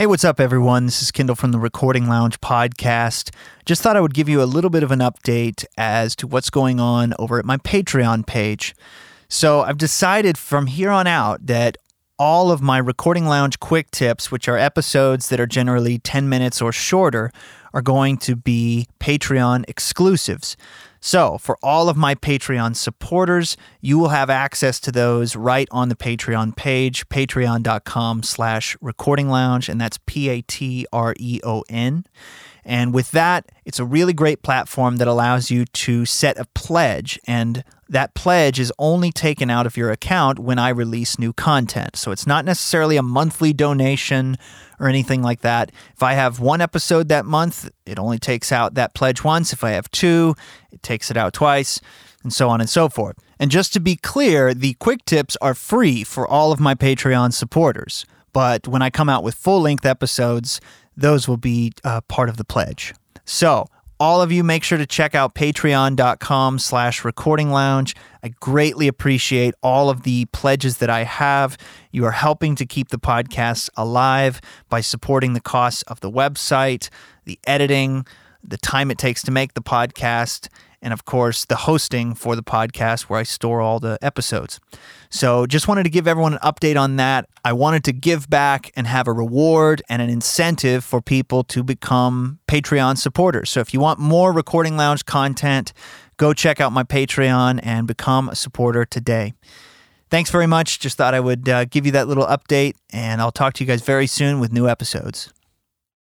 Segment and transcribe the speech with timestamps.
[0.00, 0.86] Hey, what's up, everyone?
[0.86, 3.34] This is Kendall from the Recording Lounge podcast.
[3.66, 6.48] Just thought I would give you a little bit of an update as to what's
[6.48, 8.74] going on over at my Patreon page.
[9.28, 11.76] So, I've decided from here on out that
[12.18, 16.62] all of my Recording Lounge quick tips, which are episodes that are generally 10 minutes
[16.62, 17.30] or shorter,
[17.72, 20.56] are going to be Patreon exclusives.
[21.02, 25.88] So, for all of my Patreon supporters, you will have access to those right on
[25.88, 30.84] the Patreon page, patreon.com slash recording lounge, and that's P-A-T-R-E-O-N.
[32.64, 37.18] And with that, it's a really great platform that allows you to set a pledge,
[37.26, 41.96] and that pledge is only taken out of your account when I release new content.
[41.96, 44.36] So it's not necessarily a monthly donation
[44.80, 45.70] or anything like that.
[45.94, 49.52] If I have one episode that month, it only takes out that pledge once.
[49.52, 50.34] If I have two,
[50.72, 51.80] it takes it out twice,
[52.24, 53.16] and so on and so forth.
[53.38, 57.32] And just to be clear, the quick tips are free for all of my Patreon
[57.32, 58.04] supporters.
[58.32, 60.60] But when I come out with full length episodes,
[60.96, 62.94] those will be uh, part of the pledge.
[63.24, 63.66] So,
[64.00, 67.94] all of you make sure to check out patreon.com slash recording lounge.
[68.22, 71.58] I greatly appreciate all of the pledges that i have.
[71.92, 74.40] You are helping to keep the podcast alive
[74.70, 76.88] by supporting the costs of the website
[77.30, 78.06] the editing
[78.42, 80.48] the time it takes to make the podcast
[80.82, 84.60] and of course the hosting for the podcast where I store all the episodes.
[85.10, 87.28] So just wanted to give everyone an update on that.
[87.44, 91.62] I wanted to give back and have a reward and an incentive for people to
[91.62, 93.50] become Patreon supporters.
[93.50, 95.72] So if you want more Recording Lounge content,
[96.16, 99.34] go check out my Patreon and become a supporter today.
[100.10, 100.80] Thanks very much.
[100.80, 103.68] Just thought I would uh, give you that little update, and I'll talk to you
[103.68, 105.32] guys very soon with new episodes.